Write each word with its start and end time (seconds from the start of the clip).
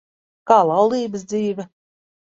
Kā 0.51 0.57
laulības 0.69 1.27
dzīve? 1.35 1.67